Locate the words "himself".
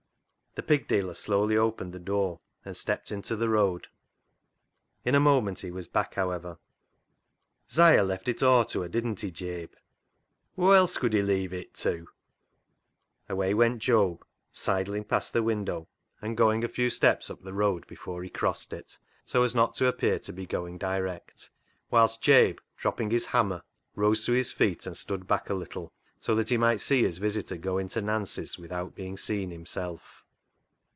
29.49-30.17